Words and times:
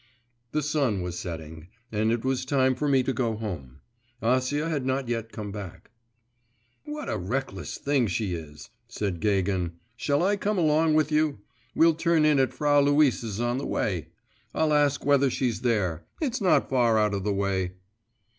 The 0.51 0.63
sun 0.63 1.03
was 1.03 1.19
setting, 1.19 1.67
and 1.91 2.11
it 2.11 2.25
was 2.25 2.43
time 2.43 2.73
for 2.73 2.87
me 2.87 3.03
to 3.03 3.13
go 3.13 3.35
home. 3.35 3.81
Acia 4.19 4.67
had 4.67 4.83
not 4.83 5.07
yet 5.07 5.31
come 5.31 5.51
back. 5.51 5.91
'What 6.85 7.07
a 7.07 7.17
reckless 7.19 7.77
thing 7.77 8.07
she 8.07 8.33
is,' 8.33 8.71
said 8.87 9.19
Gagin. 9.19 9.73
'Shall 9.95 10.23
I 10.23 10.37
come 10.37 10.57
along 10.57 10.95
with 10.95 11.11
you? 11.11 11.41
We'll 11.75 11.93
turn 11.93 12.25
in 12.25 12.39
at 12.39 12.51
Frau 12.51 12.79
Luise's 12.81 13.39
on 13.39 13.59
the 13.59 13.67
way. 13.67 14.07
I'll 14.55 14.73
ask 14.73 15.05
whether 15.05 15.29
she's 15.29 15.61
there. 15.61 16.07
It's 16.19 16.41
not 16.41 16.67
far 16.67 16.97
out 16.97 17.13
of 17.13 17.23
the 17.23 17.31
way. 17.35 17.73